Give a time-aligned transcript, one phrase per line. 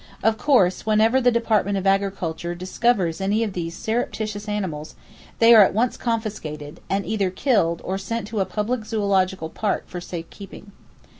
[0.23, 4.95] Of course, whenever the Department of Agriculture discovers any of these surreptitious animals,
[5.37, 9.83] they are at once confiscated, and either killed or sent to a public zoological park
[9.85, 10.71] for safe keeping.